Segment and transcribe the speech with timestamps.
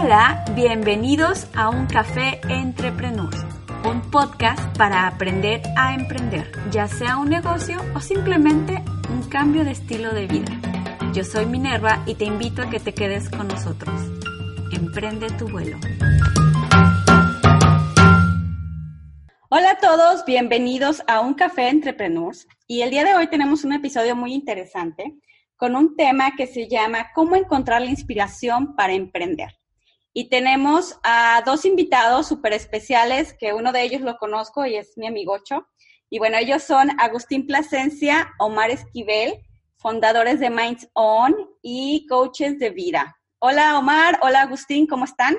[0.00, 3.36] Hola, bienvenidos a Un Café Entrepreneurs,
[3.84, 9.72] un podcast para aprender a emprender, ya sea un negocio o simplemente un cambio de
[9.72, 10.52] estilo de vida.
[11.12, 13.92] Yo soy Minerva y te invito a que te quedes con nosotros.
[14.72, 15.78] Emprende tu vuelo.
[19.50, 22.46] Hola a todos, bienvenidos a Un Café Entrepreneurs.
[22.68, 25.16] Y el día de hoy tenemos un episodio muy interesante
[25.56, 29.57] con un tema que se llama ¿Cómo encontrar la inspiración para emprender?
[30.12, 34.96] Y tenemos a dos invitados súper especiales, que uno de ellos lo conozco y es
[34.96, 35.66] mi amigocho.
[36.10, 39.34] Y bueno, ellos son Agustín Plasencia, Omar Esquivel,
[39.76, 43.16] fundadores de Minds On y coaches de vida.
[43.38, 45.36] Hola Omar, hola Agustín, ¿cómo están?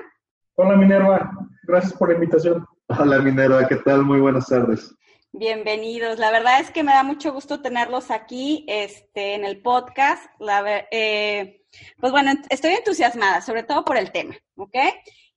[0.54, 1.30] Hola Minerva,
[1.64, 2.66] gracias por la invitación.
[2.86, 4.04] Hola Minerva, ¿qué tal?
[4.04, 4.94] Muy buenas tardes.
[5.32, 6.18] Bienvenidos.
[6.18, 10.24] La verdad es que me da mucho gusto tenerlos aquí este, en el podcast.
[10.40, 11.59] La, eh,
[11.98, 14.76] pues bueno, estoy entusiasmada, sobre todo por el tema, ¿ok?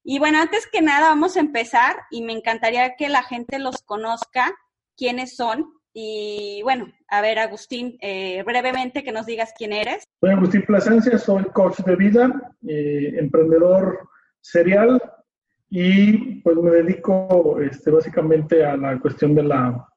[0.04, 3.82] Y bueno, antes que nada vamos a empezar y me encantaría que la gente los
[3.84, 4.54] conozca,
[4.98, 5.66] quiénes son.
[5.94, 10.04] Y bueno, a ver, Agustín, eh, brevemente que nos digas quién eres.
[10.20, 14.10] Soy Agustín Plasencia, soy coach de vida, eh, emprendedor
[14.42, 15.02] serial
[15.70, 19.88] y pues me dedico este, básicamente a la cuestión de la...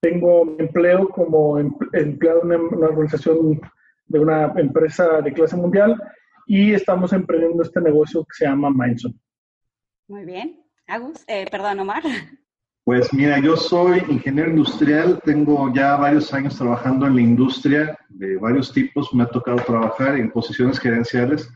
[0.00, 3.60] Tengo empleo como empleado en una organización
[4.06, 6.00] de una empresa de clase mundial
[6.46, 9.18] y estamos emprendiendo este negocio que se llama Mindson.
[10.08, 10.60] Muy bien.
[10.86, 12.02] Agus, eh, perdón, Omar.
[12.84, 18.36] Pues mira, yo soy ingeniero industrial, tengo ya varios años trabajando en la industria de
[18.36, 21.50] varios tipos, me ha tocado trabajar en posiciones gerenciales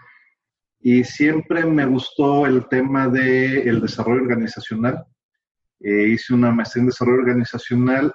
[0.80, 5.04] y siempre me gustó el tema del el desarrollo organizacional.
[5.80, 8.14] Eh, hice una maestría en desarrollo organizacional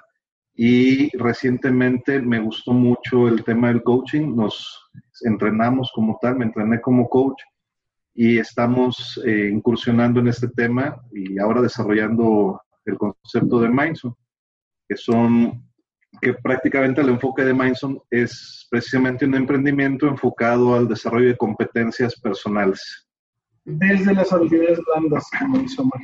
[0.54, 4.34] y recientemente me gustó mucho el tema del coaching.
[4.34, 4.88] Nos
[5.22, 7.42] entrenamos como tal, me entrené como coach
[8.14, 14.14] y estamos eh, incursionando en este tema y ahora desarrollando el concepto de Mindson,
[14.88, 15.64] que son
[16.20, 22.18] que prácticamente el enfoque de Mindson es precisamente un emprendimiento enfocado al desarrollo de competencias
[22.20, 23.08] personales.
[23.64, 26.00] Desde las habilidades blandas, como dice Omar.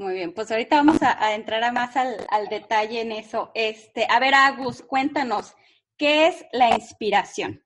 [0.00, 3.50] Muy bien, pues ahorita vamos a, entrar a más al, detalle en eso.
[3.52, 5.54] Este, a ver, Agus, cuéntanos,
[5.98, 7.62] ¿qué es la inspiración?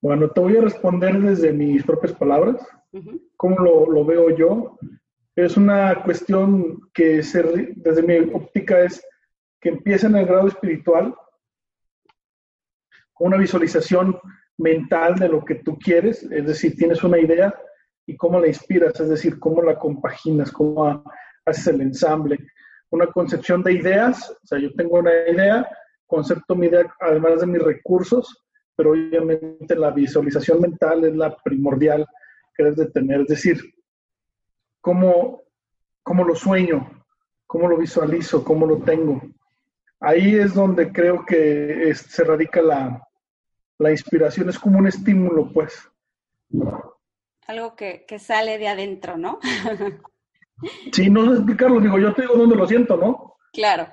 [0.00, 2.66] Bueno, te voy a responder desde mis propias palabras,
[3.36, 4.78] cómo lo, veo yo.
[5.36, 7.20] Es una cuestión que
[7.76, 9.06] desde mi óptica es
[9.60, 11.14] que empieza en el grado espiritual,
[13.12, 14.18] con una visualización
[14.56, 17.54] mental de lo que tú quieres, es decir, tienes una idea,
[18.08, 21.04] y cómo la inspiras, es decir, cómo la compaginas, cómo
[21.44, 22.38] haces el ensamble.
[22.88, 25.68] Una concepción de ideas, o sea, yo tengo una idea,
[26.06, 32.06] concepto mi idea además de mis recursos, pero obviamente la visualización mental es la primordial
[32.56, 33.74] que debes de tener, es decir,
[34.80, 35.42] cómo,
[36.02, 37.04] cómo lo sueño,
[37.46, 39.20] cómo lo visualizo, cómo lo tengo.
[40.00, 43.06] Ahí es donde creo que se radica la,
[43.78, 45.86] la inspiración, es como un estímulo, pues
[47.48, 49.40] algo que, sale de adentro, ¿no?
[50.92, 53.36] sí, no sé explicarlo, digo, yo te digo dónde lo siento, ¿no?
[53.52, 53.88] Claro.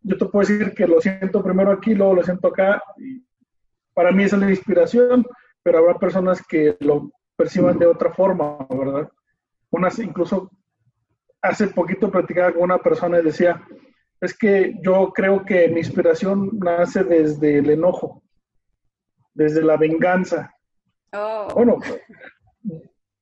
[0.00, 2.82] Yo te puedo decir que lo siento primero aquí, luego lo siento acá.
[2.96, 3.22] Y
[3.92, 5.26] para mí esa es la inspiración,
[5.62, 9.10] pero habrá personas que lo perciban de otra forma, ¿verdad?
[9.70, 10.50] Unas incluso
[11.42, 13.62] hace poquito platicaba con una persona y decía,
[14.22, 18.22] es que yo creo que mi inspiración nace desde el enojo,
[19.34, 20.54] desde la venganza.
[21.12, 21.48] Oh.
[21.54, 21.78] Bueno,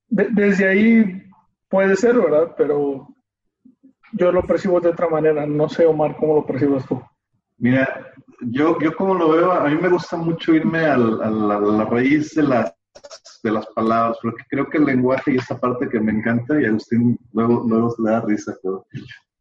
[0.09, 1.23] desde ahí
[1.69, 2.55] puede ser, ¿verdad?
[2.57, 3.09] Pero
[4.13, 5.47] yo lo percibo de otra manera.
[5.47, 7.01] No sé, Omar, cómo lo percibes tú.
[7.59, 12.35] Mira, yo, yo como lo veo, a mí me gusta mucho irme a la raíz
[12.35, 12.73] de las,
[13.43, 16.65] de las palabras, porque creo que el lenguaje y esta parte que me encanta, y
[16.65, 18.87] Agustín luego, luego le da risa, pero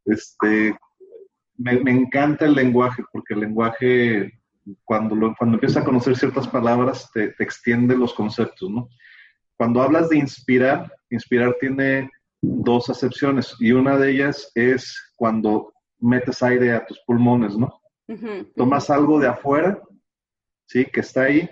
[0.06, 0.75] este,
[1.58, 4.40] me, me, encanta el lenguaje, porque el lenguaje,
[4.84, 8.90] cuando, lo, cuando empieza a conocer ciertas palabras, te, te extiende los conceptos, ¿no?
[9.57, 12.09] Cuando hablas de inspirar, inspirar tiene
[12.42, 17.81] dos acepciones y una de ellas es cuando metes aire a tus pulmones, ¿no?
[18.56, 19.81] Tomas algo de afuera,
[20.68, 20.86] ¿sí?
[20.86, 21.50] Que está ahí,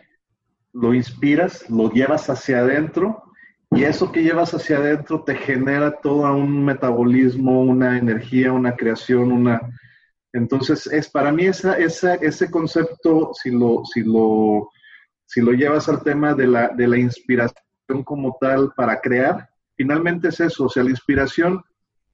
[0.71, 3.23] lo inspiras, lo llevas hacia adentro
[3.71, 9.31] y eso que llevas hacia adentro te genera todo un metabolismo, una energía, una creación,
[9.31, 9.59] una...
[10.31, 14.69] Entonces, es para mí esa, esa, ese concepto, si lo, si, lo,
[15.25, 17.65] si lo llevas al tema de la, de la inspiración
[18.03, 21.63] como tal para crear, finalmente es eso, o sea, la inspiración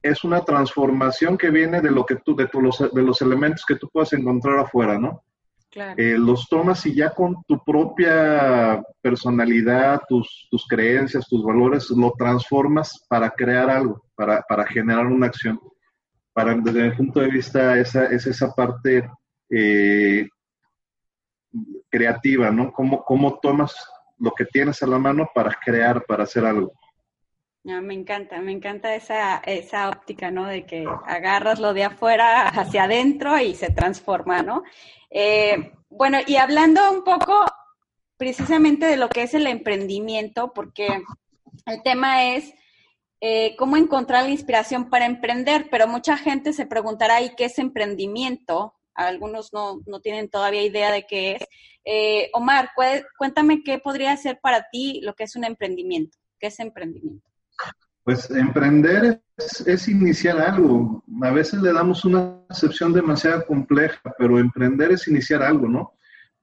[0.02, 3.76] es una transformación que viene de lo que tú, de, los, de los elementos que
[3.76, 5.22] tú puedas encontrar afuera, ¿no?
[5.74, 12.12] Eh, los tomas y ya con tu propia personalidad, tus, tus creencias, tus valores, lo
[12.12, 15.58] transformas para crear algo, para, para generar una acción.
[16.34, 19.08] Para, desde mi punto de vista, esa, es esa parte
[19.48, 20.28] eh,
[21.88, 22.70] creativa, ¿no?
[22.70, 23.74] Cómo, cómo tomas
[24.22, 26.72] lo que tienes a la mano para crear, para hacer algo.
[27.68, 30.46] Ah, me encanta, me encanta esa, esa óptica, ¿no?
[30.46, 34.62] De que agarras lo de afuera hacia adentro y se transforma, ¿no?
[35.10, 37.44] Eh, bueno, y hablando un poco
[38.16, 41.02] precisamente de lo que es el emprendimiento, porque
[41.66, 42.54] el tema es
[43.20, 47.58] eh, cómo encontrar la inspiración para emprender, pero mucha gente se preguntará, ¿y qué es
[47.58, 48.74] emprendimiento?
[48.94, 51.44] Algunos no, no tienen todavía idea de qué es.
[51.84, 52.70] Eh, Omar,
[53.16, 56.18] cuéntame qué podría ser para ti lo que es un emprendimiento.
[56.38, 57.26] ¿Qué es emprendimiento?
[58.04, 59.22] Pues emprender
[59.66, 61.04] es, iniciar algo.
[61.22, 65.92] A veces le damos una acepción demasiado compleja, pero emprender es iniciar algo, ¿no?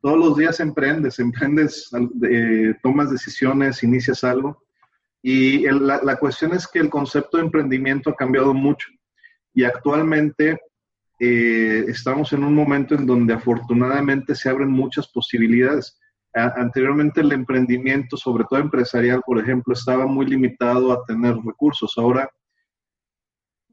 [0.02, 1.90] Todos los días emprendes, emprendes,
[2.24, 4.64] eh, tomas decisiones, inicias algo.
[5.22, 8.88] Y la, cuestión es que el concepto de emprendimiento ha cambiado mucho.
[9.54, 10.62] Y actualmente
[11.20, 16.00] eh, estamos en un momento en donde afortunadamente se abren muchas posibilidades
[16.34, 21.94] anteriormente el emprendimiento, sobre todo empresarial, por ejemplo, estaba muy limitado a tener recursos.
[21.98, 22.30] Ahora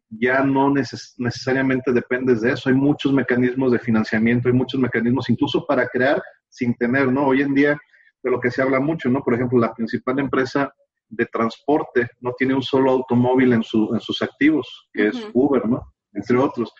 [0.09, 2.69] ya no necesariamente dependes de eso.
[2.69, 7.27] Hay muchos mecanismos de financiamiento, hay muchos mecanismos incluso para crear sin tener, ¿no?
[7.27, 7.77] Hoy en día
[8.23, 9.23] de lo que se habla mucho, ¿no?
[9.23, 10.73] Por ejemplo, la principal empresa
[11.09, 15.93] de transporte no tiene un solo automóvil en, sus activos, que es Uber, ¿no?
[16.17, 16.73] Entre otros.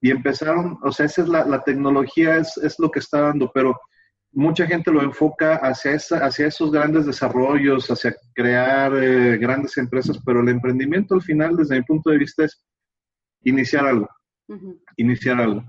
[0.00, 3.50] Y empezaron, o sea, esa es la, la tecnología, es, es lo que está dando,
[3.54, 3.74] pero
[4.34, 10.18] mucha gente lo enfoca hacia, esa, hacia esos grandes desarrollos, hacia crear eh, grandes empresas,
[10.24, 12.62] pero el emprendimiento al final, desde mi punto de vista, es
[13.44, 14.08] iniciar algo,
[14.96, 15.62] iniciar algo,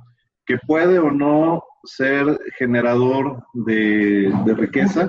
[0.46, 5.08] que puede o no ser generador de, riqueza,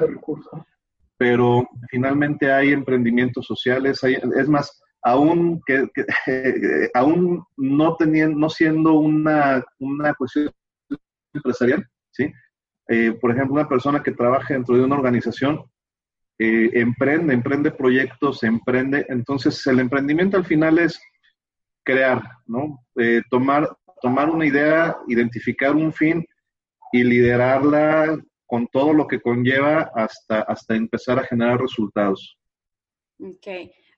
[1.17, 5.89] pero finalmente hay emprendimientos sociales, es más, aún que,
[6.95, 10.51] aún no teniendo, no siendo una, una cuestión
[11.33, 12.33] empresarial, ¿sí?
[12.89, 15.65] Eh, por ejemplo, una persona que trabaja dentro de una organización
[16.41, 19.07] eh, emprende, emprende proyectos, emprende.
[19.09, 21.01] Entonces, el emprendimiento al final es
[21.85, 22.85] crear, ¿no?
[22.97, 23.69] Eh, tomar,
[24.03, 26.27] tomar una idea, identificar un fin
[26.91, 32.37] y liderarla con todo lo que conlleva hasta, hasta empezar a generar resultados.
[33.21, 33.47] Ok.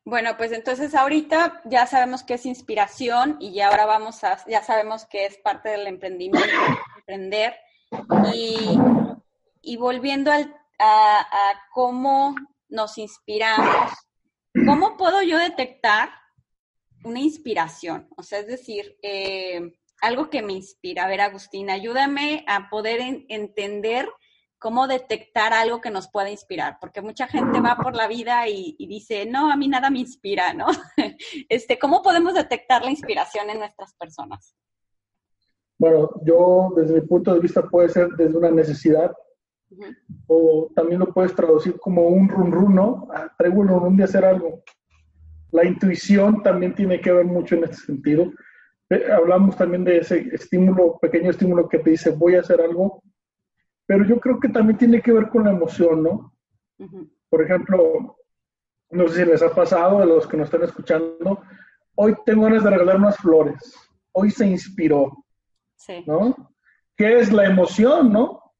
[0.08, 4.62] Bueno, pues entonces ahorita ya sabemos qué es inspiración y ya ahora vamos a, ya
[4.62, 6.48] sabemos que es parte del emprendimiento,
[6.96, 7.54] emprender.
[8.32, 12.34] Y, volviendo a, cómo
[12.70, 13.92] nos inspiramos,
[14.66, 16.08] ¿cómo puedo yo detectar
[17.04, 18.08] una inspiración?
[18.16, 21.04] O sea, es decir, eh, algo que me inspira.
[21.04, 24.08] A ver, Agustín, ayúdame a poder entender
[24.58, 28.74] cómo detectar algo que nos pueda inspirar, porque mucha gente va por la vida y,
[28.78, 30.66] y, dice, no, a mí nada me inspira, ¿no?
[31.48, 34.54] Este, ¿Cómo podemos detectar la inspiración en nuestras personas?
[35.78, 39.12] Bueno, yo desde mi punto de vista puede ser desde una necesidad
[40.26, 43.08] o también lo puedes traducir como un run run, ¿no?
[43.12, 44.62] Ah, traigo el run de hacer algo.
[45.50, 48.32] La intuición también tiene que ver mucho en este sentido.
[48.90, 53.02] Eh, hablamos también de ese estímulo, pequeño estímulo que te dice voy a hacer algo,
[53.88, 56.34] pero yo creo que también tiene que ver con la emoción, ¿no?
[57.30, 58.18] Por ejemplo,
[58.90, 61.40] no sé si les ha pasado a los que nos están escuchando,
[61.94, 63.74] hoy tengo ganas de regalar unas flores,
[64.12, 65.24] hoy se inspiró,
[66.06, 66.36] ¿No?
[66.96, 68.52] ¿Qué es la emoción, no?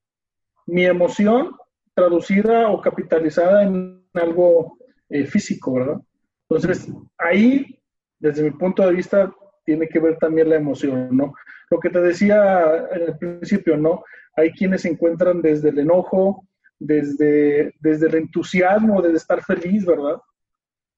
[0.65, 1.55] Mi emoción
[1.93, 4.79] traducida o capitalizada en algo
[5.11, 6.01] eh, físico, ¿verdad?
[6.49, 7.79] Entonces, ahí,
[8.19, 9.31] desde mi punto de vista,
[9.69, 11.35] tiene que ver también la emoción, ¿no?
[11.69, 14.03] Lo que te decía en el principio, ¿no?
[14.35, 16.49] Hay quienes se encuentran desde el enojo,
[16.79, 20.17] desde, desde el entusiasmo, desde estar feliz, ¿verdad?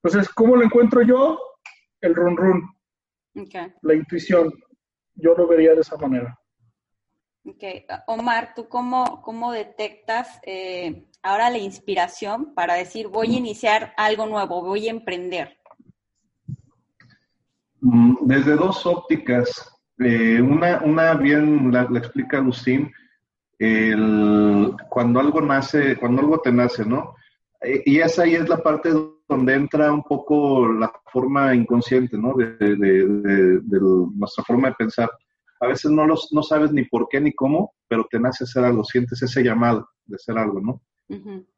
[0.01, 1.37] Entonces, ¿cómo lo encuentro yo?
[2.01, 2.63] El run run.
[3.83, 4.53] La intuición
[5.17, 6.39] yo lo vería de esa manera.
[7.45, 7.65] Ok,
[8.07, 14.27] Omar, ¿tú cómo, cómo detectas eh, ahora la inspiración para decir voy a iniciar algo
[14.27, 15.60] nuevo, voy a emprender?
[18.23, 19.71] Desde dos ópticas.
[19.99, 22.91] Eh, una, una bien la, explica Agustín,
[23.59, 27.15] el, cuando algo nace, cuando algo te nace, ¿no?
[27.61, 28.91] Eh, y esa ahí es la parte
[29.29, 32.35] donde entra un poco la forma inconsciente, ¿no?
[32.35, 33.61] De, de,
[34.17, 35.11] nuestra forma de pensar.
[35.61, 38.65] A veces no, los, no sabes ni por qué ni cómo, pero te nace hacer
[38.65, 40.81] algo, sientes ese llamado de hacer algo, ¿no?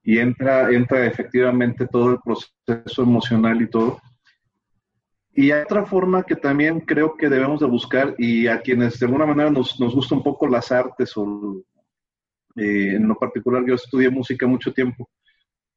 [0.03, 4.01] Y entra, entra efectivamente todo el proceso emocional y todo.
[5.35, 9.07] Y hay otra forma que también creo que debemos de buscar y a quienes de
[9.07, 11.63] alguna manera nos, nos gusta un poco las artes o
[12.57, 15.09] eh, en lo particular yo estudié música mucho tiempo.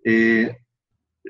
[0.04, 0.56] Eh,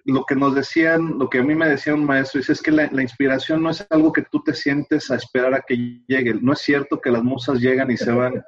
[0.03, 2.71] lo que nos decían, lo que a mí me decía un maestro, es, es que
[2.71, 6.33] la, inspiración no es algo que tú te sientes a esperar a que llegue.
[6.33, 8.43] No es cierto que las musas llegan y se van,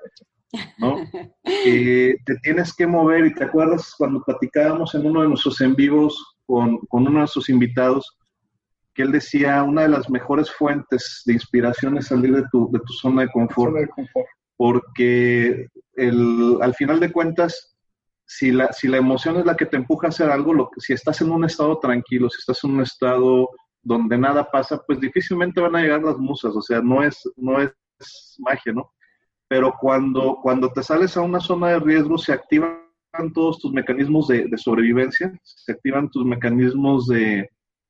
[0.78, 0.98] ¿no?
[1.66, 5.76] Eh, te tienes que mover y te acuerdas cuando platicábamos en uno de nuestros en
[5.76, 8.17] vivos con, con uno de nuestros invitados,
[8.98, 12.80] que él decía, una de las mejores fuentes de inspiración es salir de tu, de
[12.80, 13.76] tu zona de confort.
[14.58, 17.78] Porque el, al final de cuentas,
[18.26, 20.94] si la, si la emoción es la que te empuja a hacer algo, lo si
[20.94, 23.50] estás en un estado tranquilo, si estás en un estado
[23.84, 27.62] donde nada pasa, pues difícilmente van a llegar las musas, o sea, no es, no
[27.62, 27.72] es
[28.40, 28.92] magia, ¿no?
[29.48, 32.82] Pero cuando, cuando te sales a una zona de riesgo, se activan
[33.36, 37.48] todos tus mecanismos de, de sobrevivencia, se activan tus mecanismos de,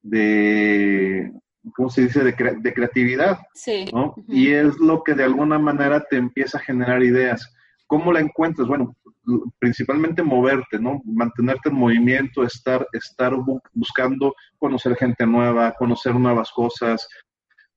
[0.10, 1.32] de,
[1.76, 3.38] ¿cómo se dice?, de, de creatividad.
[3.54, 3.86] Sí.
[3.94, 4.16] ¿no?
[4.28, 7.54] Y es lo que de alguna manera te empieza a generar ideas.
[7.88, 8.68] ¿Cómo la encuentras?
[8.68, 8.96] Bueno,
[9.60, 11.02] principalmente moverte, ¿no?
[11.06, 13.34] Mantenerte en movimiento, estar, estar
[13.74, 17.08] buscando conocer gente nueva, conocer nuevas cosas,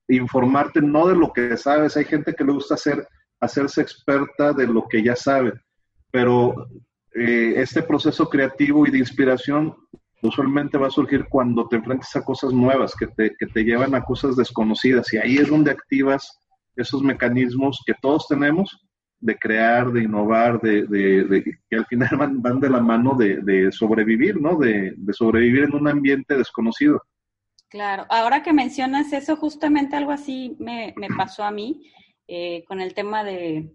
[0.08, 1.96] informarte no de lo que sabes.
[1.96, 3.06] Hay gente que le gusta hacer,
[3.40, 5.52] hacerse experta de lo que ya sabe,
[6.10, 6.54] pero
[7.14, 9.74] eh, este proceso creativo y de inspiración
[10.22, 13.94] usualmente va a surgir cuando te enfrentes a cosas nuevas que te, que te llevan
[13.94, 16.38] a cosas desconocidas y ahí es donde activas
[16.76, 18.78] esos mecanismos que todos tenemos
[19.20, 23.70] de crear, de innovar, de, de, que al final van, van de la mano de,
[23.70, 24.56] sobrevivir, ¿no?
[24.56, 27.02] De, sobrevivir en un ambiente desconocido.
[27.68, 31.88] Claro, ahora que mencionas eso, justamente algo así me, me pasó a mí
[32.26, 33.70] eh, con el tema de,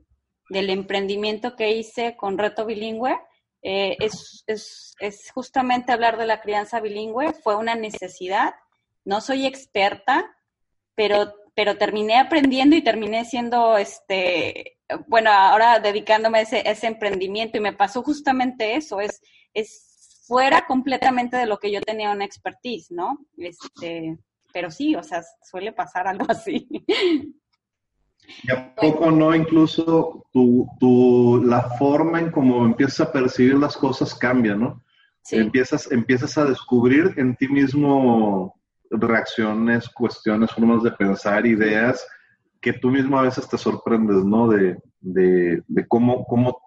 [0.50, 3.18] del emprendimiento que hice con Reto Bilingüe.
[3.68, 7.34] Eh, es, es, es, justamente hablar de la crianza bilingüe.
[7.34, 8.54] Fue una necesidad.
[9.04, 10.38] No soy experta,
[10.94, 17.58] pero, pero terminé aprendiendo y terminé siendo, este, bueno, ahora dedicándome a ese, ese emprendimiento
[17.58, 19.02] y me pasó justamente eso.
[19.02, 19.20] Es,
[19.56, 23.18] es fuera completamente de lo que yo tenía una expertise, ¿no?
[23.36, 24.16] Este,
[24.54, 26.68] pero sí, o sea, suele pasar algo así.
[28.44, 33.78] ¿Y a poco no incluso tu, tu, la forma en cómo empiezas a percibir las
[33.78, 34.84] cosas cambia, ¿no?
[35.32, 38.54] Empiezas, empiezas a descubrir en ti mismo
[38.92, 42.06] reacciones, cuestiones, formas de pensar, ideas,
[42.62, 44.48] que tú mismo a veces te sorprendes, ¿no?
[44.48, 46.60] De, de, de cómo, cómo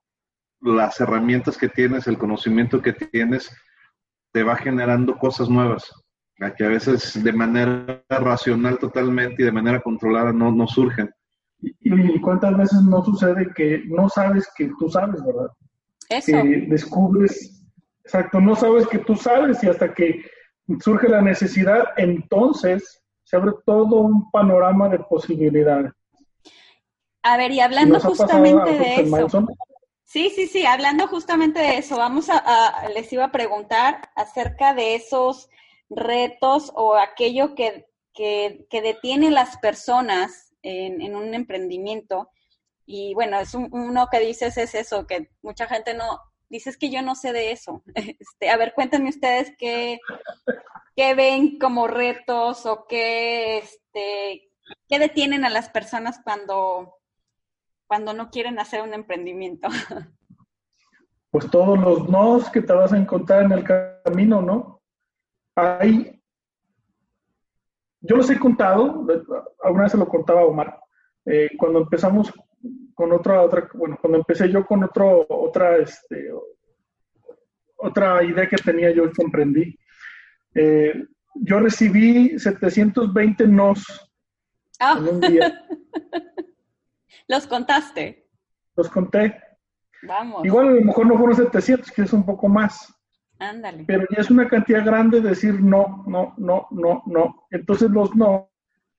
[0.60, 3.50] las herramientas que tienes, el conocimiento que tienes,
[4.32, 5.90] te va generando cosas nuevas,
[6.56, 11.10] que a veces de manera racional totalmente y de manera controlada no, no surgen.
[11.60, 15.48] Y, cuántas veces no sucede que no sabes que tú sabes, ¿verdad?
[16.08, 16.32] Eso.
[16.32, 17.64] Que descubres,
[18.04, 20.24] exacto, no sabes que tú sabes y hasta que
[20.80, 25.92] surge la necesidad, entonces se abre todo un panorama de posibilidades.
[27.22, 29.46] A ver, y hablando justamente de eso.
[30.04, 34.94] Sí, sí, sí, hablando justamente de eso, vamos a, les iba a preguntar acerca de
[34.94, 35.50] esos
[35.90, 42.30] retos o aquello que, que, que detiene las personas en, un emprendimiento.
[42.86, 47.02] Y bueno, es uno que dices es eso, que mucha gente no, dices que yo
[47.02, 47.82] no sé de eso.
[47.94, 50.00] Este, a ver, cuéntenme ustedes qué,
[50.96, 54.50] qué ven como retos o qué, este,
[54.88, 56.96] qué detienen a las personas cuando,
[57.86, 59.68] cuando no quieren hacer un emprendimiento.
[61.30, 64.80] Pues todos los nos que te vas a encontrar en el camino, ¿no?
[65.54, 66.17] Hay
[68.00, 69.06] yo los he contado,
[69.62, 70.78] alguna vez se lo contaba Omar,
[71.24, 72.32] eh, cuando empezamos
[72.94, 76.30] con otra, otra, bueno, cuando empecé yo con otro, otra, este,
[77.76, 79.78] otra idea que tenía yo y comprendí.
[80.54, 83.84] Eh, yo recibí 720 nos
[84.80, 84.96] ah.
[84.98, 85.64] en un día.
[87.28, 88.26] ¿Los contaste?
[88.74, 89.40] Los conté.
[90.02, 90.44] Vamos.
[90.44, 92.92] Igual a lo mejor no fueron 700, que es un poco más.
[93.38, 93.84] Ándale.
[93.86, 97.46] Pero ya es una cantidad grande decir no, no, no, no, no.
[97.50, 98.50] Entonces los no,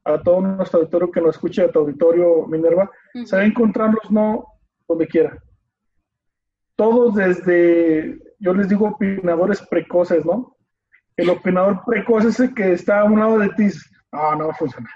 [0.05, 2.89] a todo nuestro auditorio que nos escuche, a tu auditorio Minerva,
[3.25, 4.45] se va a encontrar los no
[4.87, 5.37] donde quiera.
[6.75, 10.55] Todos desde, yo les digo opinadores precoces, ¿no?
[11.17, 13.67] El opinador precoz es el que está a un lado de ti,
[14.13, 14.93] no, no va a funcionar.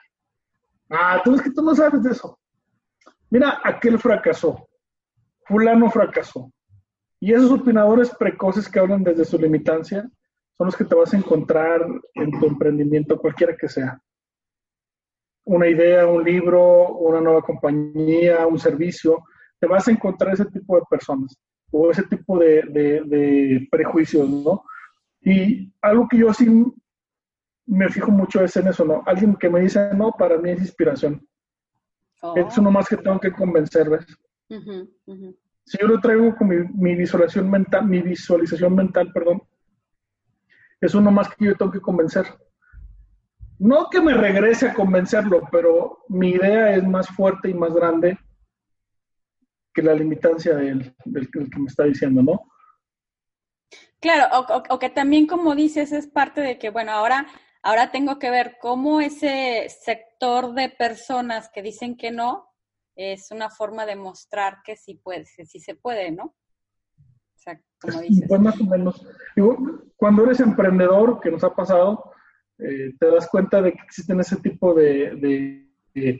[0.89, 2.39] Ah, tú es que tú no sabes de eso.
[3.29, 4.69] Mira, aquel fracasó.
[5.45, 6.52] Fulano fracasó.
[7.23, 10.01] Y esos opinadores precoces que hablan desde su limitancia
[10.57, 11.79] son los que te vas a encontrar
[12.15, 13.97] en tu emprendimiento, cualquiera que sea.
[15.45, 19.23] Una idea, un libro, una nueva compañía, un servicio,
[19.57, 21.39] te vas a encontrar ese tipo de personas
[21.71, 24.65] o ese tipo de, prejuicios, ¿no?
[25.21, 26.45] Y algo que yo sí
[27.67, 29.01] me fijo mucho es en eso, ¿no?
[29.05, 31.25] Alguien que me dice, no, para mí es inspiración.
[32.21, 32.35] Oh.
[32.35, 34.05] Es uno más que tengo que convencer, ¿ves?
[35.65, 39.41] Si yo lo traigo con mi, mi, visualización mental, mi visualización mental, perdón,
[40.82, 42.25] es uno más que yo tengo que convencer.
[43.60, 48.17] No que me regrese a convencerlo, pero mi idea es más fuerte y más grande
[49.74, 52.43] que la limitancia del, del, que me está diciendo, ¿no?
[54.00, 54.25] Claro,
[54.70, 57.25] o, que también, como dices, es parte de que, bueno, ahora,
[57.62, 62.52] ahora tengo que ver cómo ese sector de personas que dicen que no
[62.95, 66.35] es una forma de mostrar que sí puede, que sí se puede, ¿no?
[67.81, 69.05] Pues más o menos.
[69.97, 72.13] cuando eres emprendedor, que nos ha pasado,
[72.57, 76.19] eh, te das cuenta de que existen ese tipo de, de,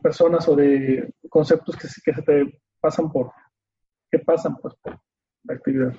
[0.00, 3.32] personas o de conceptos que, que, se te pasan por,
[4.10, 4.98] que pasan pues por
[5.44, 5.94] la actividad.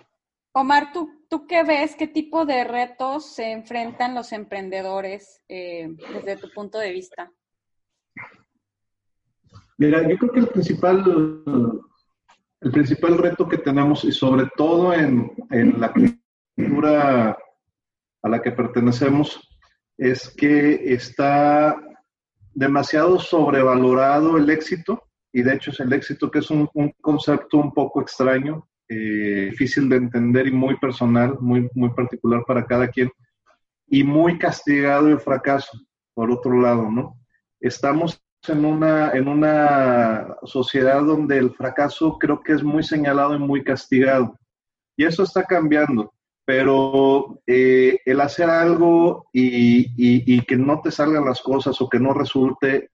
[0.53, 1.95] Omar, ¿tú, ¿tú qué ves?
[1.95, 5.89] ¿Qué tipo de retos se enfrentan los emprendedores eh,
[6.25, 7.31] desde tu punto de vista?
[9.77, 11.03] Mira, yo creo que el principal
[12.63, 17.37] el principal reto que tenemos, y sobre todo en, en la cultura
[18.21, 19.37] a la que pertenecemos,
[19.97, 21.77] es que está
[22.53, 25.03] demasiado sobrevalorado el éxito,
[25.33, 26.69] y de hecho es el éxito que es un,
[27.01, 32.65] concepto un poco extraño, eh, difícil de entender y muy personal, muy, muy particular para
[32.65, 33.11] cada quien,
[33.87, 35.77] y muy castigado el fracaso,
[36.13, 37.19] por otro lado, ¿no?
[37.59, 43.39] Estamos en una, en una sociedad donde el fracaso creo que es muy señalado y
[43.39, 44.37] muy castigado.
[44.97, 46.13] Y eso está cambiando,
[46.45, 51.99] pero eh, el hacer algo y, y, que no te salgan las cosas o que
[51.99, 52.91] no resulte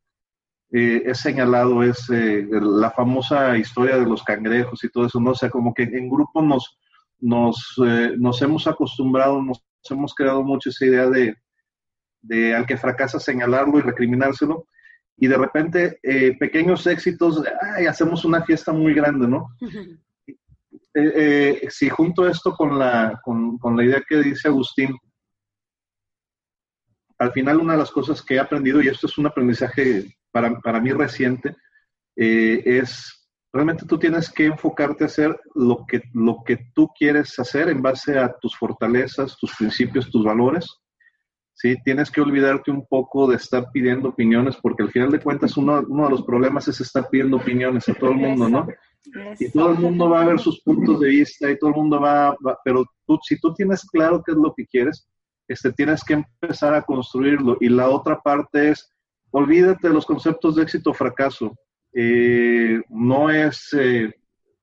[0.72, 5.32] eh, es señalado, es eh, la famosa historia de los cangrejos y todo eso, ¿no?
[5.32, 6.80] O sea, como que en grupo nos,
[7.20, 7.76] nos,
[8.18, 11.36] nos hemos acostumbrado, nos hemos creado mucho esa idea de,
[12.22, 14.68] de al que fracasa señalarlo y recriminárselo
[15.20, 17.44] y de repente eh, pequeños éxitos,
[17.76, 19.56] ay, hacemos una fiesta muy grande, ¿no?
[20.94, 24.98] Eh, eh, si junto esto con la, con, la idea que dice Agustín,
[27.18, 30.58] al final una de las cosas que he aprendido, y esto es un aprendizaje para,
[30.62, 31.56] para mí reciente,
[32.16, 33.20] es
[33.52, 37.82] realmente tú tienes que enfocarte a hacer lo que, lo que tú quieres hacer en
[37.82, 40.68] base a tus fortalezas, tus principios, tus valores,
[41.60, 41.76] ¿sí?
[41.84, 45.84] Tienes que olvidarte un poco de estar pidiendo opiniones, porque al final de cuentas uno,
[45.88, 48.68] uno de los problemas es estar pidiendo opiniones a todo el mundo, ¿no?
[49.40, 52.00] Y todo el mundo va a ver sus puntos de vista y todo el mundo
[52.00, 55.08] va, pero tú, si tú tienes claro qué es lo que quieres,
[55.48, 57.58] este, tienes que empezar a construirlo.
[57.60, 58.90] Y la otra parte es,
[59.32, 61.56] olvídate de los conceptos de éxito o fracaso.
[61.94, 64.14] Eh, no es, eh,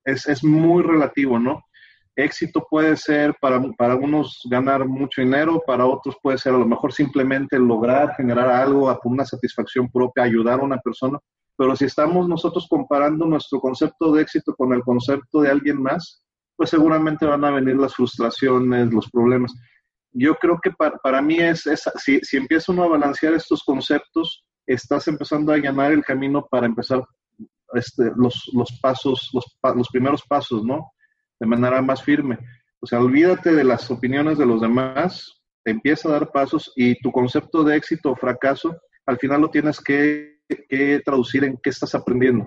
[0.04, 1.65] es, es muy relativo, ¿no?
[2.16, 6.66] Éxito puede ser para, para unos ganar mucho dinero, para otros puede ser a lo
[6.66, 11.18] mejor simplemente lograr generar algo, una satisfacción propia, ayudar a una persona.
[11.56, 16.22] Pero si estamos nosotros comparando nuestro concepto de éxito con el concepto de alguien más,
[16.56, 19.54] pues seguramente van a venir las frustraciones, los problemas.
[20.12, 21.64] Yo creo que para, para mí es,
[21.96, 26.66] si, si empieza uno a balancear estos conceptos, estás empezando a llenar el camino para
[26.66, 27.04] empezar
[27.74, 29.44] este, los, los pasos, los,
[29.76, 30.92] los primeros pasos, ¿no?
[31.38, 32.38] De manera más firme.
[32.80, 37.10] O sea, olvídate de las opiniones de los demás, empieza a dar pasos y tu
[37.10, 40.36] concepto de éxito o fracaso, al final lo tienes que,
[41.04, 42.46] traducir en qué estás aprendiendo,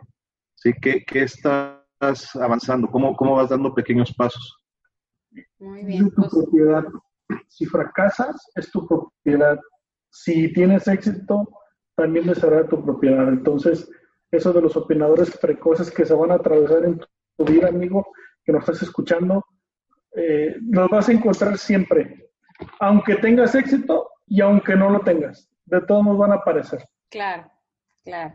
[0.55, 0.71] ¿sí?
[0.81, 2.87] ¿Qué, qué estás avanzando?
[2.87, 4.57] ¿Cómo, ¿Cómo vas dando pequeños pasos?
[5.59, 6.09] Muy bien.
[6.09, 6.85] tu pues propiedad.
[7.47, 9.59] Si fracasas, es tu propiedad.
[10.09, 11.49] Si tienes éxito,
[11.95, 13.27] también será tu propiedad.
[13.27, 13.89] Entonces,
[14.31, 16.99] eso de los opinadores precoces que se van a atravesar en
[17.37, 18.11] tu vida, amigo,
[18.49, 19.45] que nos estás escuchando,
[20.15, 22.31] eh, los vas a encontrar siempre,
[22.79, 26.83] aunque tengas éxito y aunque no lo tengas, de todos modos van a aparecer.
[27.09, 27.51] Claro,
[28.03, 28.33] claro.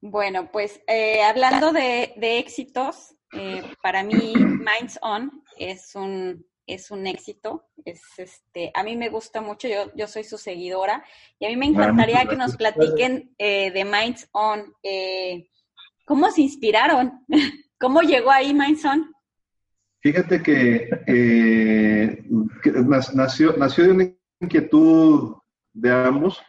[0.00, 7.06] Bueno, pues eh, hablando de, éxitos, eh, para mí Minds On es un, es un
[7.06, 7.68] éxito.
[7.84, 11.04] Es este, a mí me gusta mucho, yo, yo soy su seguidora
[11.38, 14.74] y a mí me encantaría que nos platiquen de Minds On.
[16.04, 17.24] ¿Cómo se inspiraron?
[17.78, 19.14] ¿Cómo llegó ahí Minds On?
[20.00, 20.88] Fíjate que,
[23.14, 24.04] nació, nació de una
[24.40, 25.34] inquietud
[25.72, 26.40] de ambos.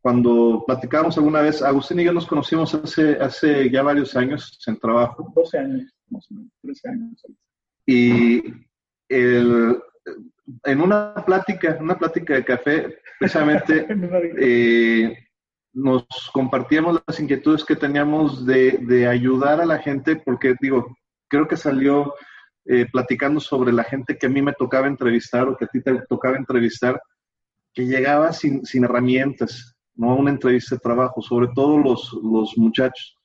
[0.00, 4.78] cuando platicábamos alguna vez, Agustín y yo nos conocimos hace, hace ya varios años en
[4.78, 5.32] trabajo.
[5.34, 7.26] 12 años, más o menos, 13 años.
[7.86, 8.42] Y
[9.08, 9.78] el,
[10.64, 13.86] en una plática, una plática de café, precisamente
[14.40, 15.16] eh,
[15.72, 20.96] nos compartíamos las inquietudes que teníamos de, de, ayudar a la gente, porque digo,
[21.28, 22.14] creo que salió
[22.70, 25.80] eh, platicando sobre la gente que a mí me tocaba entrevistar o que a ti
[25.80, 27.00] te tocaba entrevistar,
[27.72, 32.58] que llegaba sin, sin herramientas, no a una entrevista de trabajo, sobre todo los, los
[32.58, 33.16] muchachos.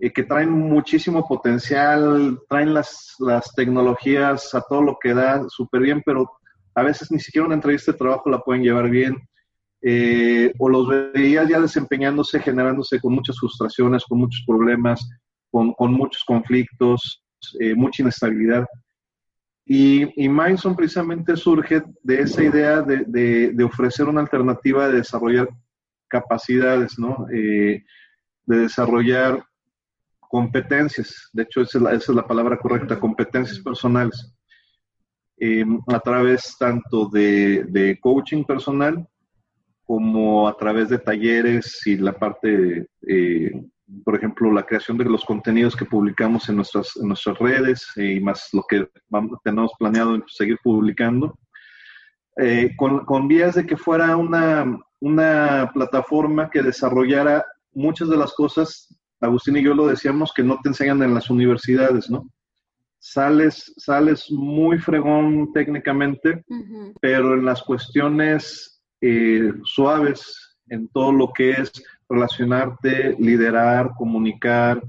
[0.00, 5.82] Eh, que traen muchísimo potencial, traen las, las tecnologías a todo lo que da súper
[5.82, 6.30] bien, pero
[6.74, 9.16] a veces ni siquiera una entrevista de trabajo la pueden llevar bien.
[9.82, 15.06] Eh, o los veías ya desempeñándose, generándose con muchas frustraciones, con muchos problemas,
[15.50, 17.21] con, con muchos conflictos,
[17.60, 18.66] eh, mucha inestabilidad.
[19.64, 24.98] Y, y Mindson precisamente surge de esa idea de, de, de, ofrecer una alternativa de
[24.98, 25.48] desarrollar
[26.08, 27.26] capacidades, ¿no?
[27.32, 27.82] Eh,
[28.44, 29.42] de desarrollar
[30.32, 34.34] competencias, de hecho esa es la, palabra correcta, competencias personales.
[35.38, 39.06] Eh, a través tanto de, de, coaching personal
[39.84, 43.50] como a través de talleres y la parte, eh,
[44.04, 48.20] por ejemplo, la creación de los contenidos que publicamos en nuestras, en nuestras redes y
[48.20, 51.38] más lo que vamos, tenemos planeado seguir publicando,
[52.36, 58.32] eh, con, con, vías de que fuera una, una plataforma que desarrollara muchas de las
[58.32, 58.88] cosas,
[59.20, 62.26] Agustín y yo lo decíamos, que no te enseñan en las universidades, ¿no?
[63.02, 66.94] sales, sales muy fregón técnicamente, uh -huh.
[67.00, 71.72] pero en las cuestiones eh, suaves, en todo lo que es
[72.12, 74.82] relacionarte, liderar, comunicar,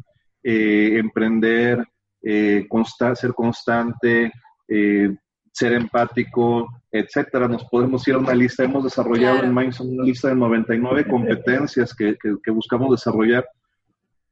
[0.44, 1.86] eh, emprender,
[2.22, 4.32] eh, consta ser constante,
[4.68, 5.14] eh,
[5.52, 7.48] ser empático, etcétera.
[7.48, 9.48] Nos podemos ir a una lista, hemos desarrollado claro.
[9.48, 13.46] en Mindson una lista de 99 competencias que, que, que buscamos desarrollar.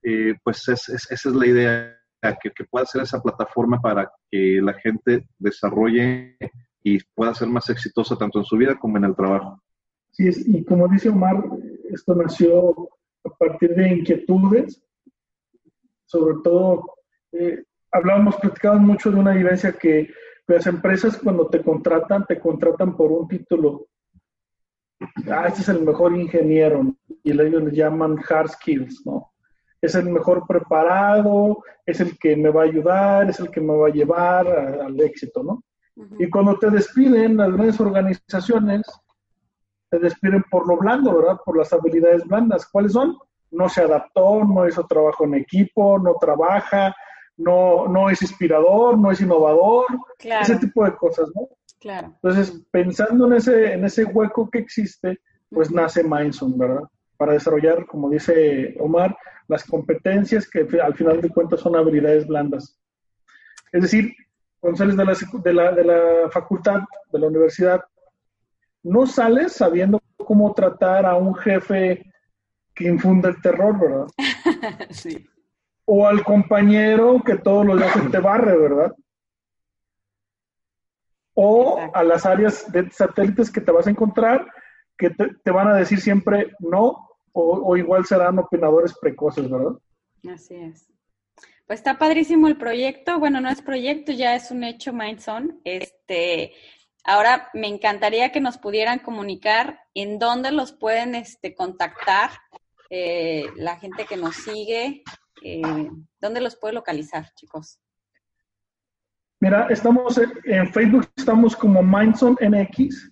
[0.03, 1.97] Eh, pues es, es, esa es la idea
[2.41, 6.37] que, que, pueda ser esa plataforma para que la gente desarrolle
[6.83, 9.61] y pueda ser más exitosa tanto en su vida como en el trabajo.
[10.11, 11.43] Sí, es, y como dice Omar,
[11.89, 12.89] esto nació
[13.23, 14.83] a partir de inquietudes,
[16.05, 16.95] sobre todo,
[17.31, 20.09] eh, hablábamos, platicábamos mucho de una vivencia que
[20.47, 23.87] las empresas cuando te contratan, te contratan por un título.
[25.29, 29.31] Ah, este es el mejor ingeniero, y ellos le llaman hard skills, ¿no?
[29.81, 33.75] es el mejor preparado, es el que me va a ayudar, es el que me
[33.75, 35.63] va a llevar a, al éxito, ¿no?
[35.95, 36.25] Uh -huh.
[36.25, 38.83] Y cuando te despiden, las grandes organizaciones
[39.91, 41.37] te despiden por lo blando, ¿verdad?
[41.45, 42.65] Por las habilidades blandas.
[42.65, 43.17] ¿Cuáles son?
[43.51, 46.95] No se adaptó, no hizo trabajo en equipo, no trabaja,
[47.35, 49.85] no, no es inspirador, no es innovador,
[50.17, 50.43] claro.
[50.43, 51.49] ese tipo de cosas, ¿no?
[51.79, 52.13] Claro.
[52.23, 55.75] Entonces, pensando en ese, en ese hueco que existe, pues uh -huh.
[55.75, 56.83] nace Mindson, ¿verdad?
[57.17, 59.17] Para desarrollar, como dice Omar,
[59.49, 62.79] las competencias que al final de cuentas son habilidades blandas.
[63.73, 64.13] Es decir,
[64.61, 66.79] cuando sales de la, de la, de la facultad,
[67.11, 67.81] de la universidad,
[68.83, 72.11] no sales sabiendo cómo tratar a un jefe
[72.73, 74.07] que infunde el terror, ¿verdad?
[74.89, 75.27] sí.
[75.85, 78.95] O al compañero que todos los días te barre, ¿verdad?
[81.33, 81.97] O Exacto.
[81.97, 84.47] a las áreas de satélites que te vas a encontrar
[84.97, 89.71] que te, te van a decir siempre no o, o, igual serán opinadores precoces, ¿verdad?
[90.31, 90.87] Así es.
[91.65, 93.17] Pues está padrísimo el proyecto.
[93.17, 95.61] Bueno, no es proyecto, ya es un hecho Mindson.
[95.63, 96.51] Este,
[97.03, 102.31] ahora me encantaría que nos pudieran comunicar en dónde los pueden este, contactar
[102.89, 105.03] eh, la gente que nos sigue,
[105.43, 107.79] eh, dónde los puede localizar, chicos.
[109.39, 113.11] Mira, estamos en Facebook, estamos como Mindson MX,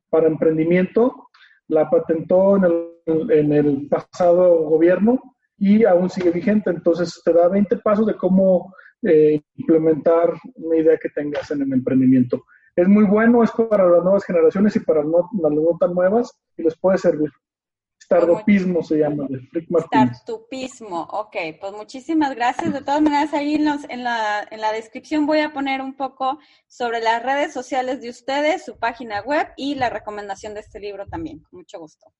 [0.10, 1.30] para emprendimiento,
[1.68, 5.20] la patentó en el, en el pasado gobierno
[5.58, 6.70] y aún sigue vigente.
[6.70, 11.74] Entonces te da 20 pasos de cómo eh, implementar una idea que tengas en el
[11.74, 12.44] emprendimiento
[12.78, 16.62] es muy bueno, es para las nuevas generaciones y para las no, tan nuevas y
[16.62, 17.32] les puede servir.
[18.00, 22.72] Startupismo se llama, de Frick Startupismo, ok, pues muchísimas gracias.
[22.72, 26.38] De todas maneras, ahí en, en, la, en la descripción voy a poner un poco
[26.68, 31.08] sobre las redes sociales de ustedes, su página web y la recomendación de este libro
[31.08, 32.14] también, con mucho gusto.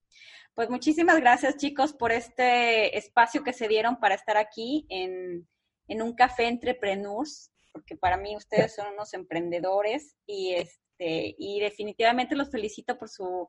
[0.58, 5.48] Pues muchísimas gracias chicos por este espacio que se dieron para estar aquí en,
[5.88, 12.36] en un café entrepreneurs porque para mí ustedes son unos emprendedores y este y definitivamente
[12.36, 13.48] los felicito por su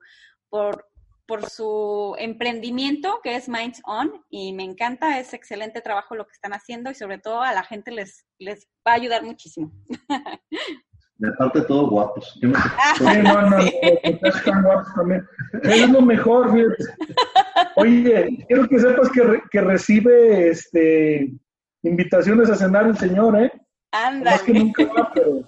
[0.51, 0.87] por
[1.27, 6.35] por su emprendimiento que es Minds On y me encanta, es excelente trabajo lo que
[6.35, 9.73] están haciendo y sobre todo a la gente les, les va a ayudar muchísimo.
[11.19, 12.39] De aparte todo guapos.
[12.41, 12.59] Yo no,
[14.63, 15.27] guapos también.
[15.63, 16.53] Es lo mejor,
[17.77, 21.33] Oye, quiero que sepas que, que recibe este
[21.83, 23.53] invitaciones a cenar el señor, ¿eh?
[23.93, 24.41] Ándale.
[24.45, 25.43] que nunca va, pero...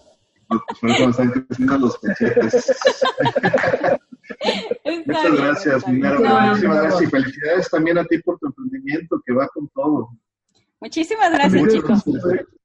[1.79, 2.01] los
[5.07, 9.69] Muchas gracias, Muchísimas gracias y felicidades también a ti por tu emprendimiento que va con
[9.69, 10.09] todo.
[10.81, 12.03] Muchísimas gracias, chicos.
[12.05, 12.60] Gracias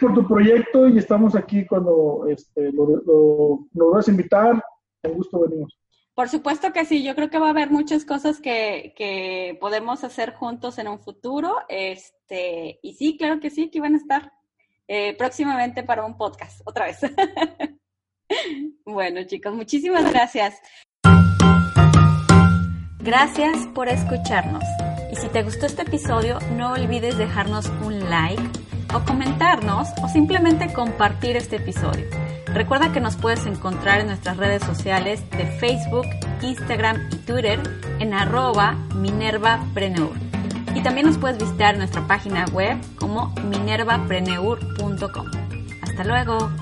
[0.00, 4.62] por tu proyecto y estamos aquí cuando este, lo, lo, vas a invitar.
[5.02, 5.76] Con gusto venimos.
[6.14, 10.04] Por supuesto que sí, yo creo que va a haber muchas cosas que, que podemos
[10.04, 11.56] hacer juntos en un futuro.
[11.68, 14.32] Este, y sí, claro que sí, que van a estar.
[14.88, 16.98] Eh, próximamente para un podcast, otra vez.
[18.84, 20.60] bueno, chicos, muchísimas gracias.
[22.98, 24.62] Gracias por escucharnos.
[25.10, 28.61] Y si te gustó este episodio, no olvides dejarnos un like
[28.94, 32.06] o comentarnos o simplemente compartir este episodio.
[32.46, 36.06] Recuerda que nos puedes encontrar en nuestras redes sociales de Facebook,
[36.42, 37.60] Instagram y Twitter
[37.98, 40.12] en arroba minervapreneur.
[40.74, 45.26] Y también nos puedes visitar en nuestra página web como minervapreneur.com.
[45.82, 46.61] Hasta luego.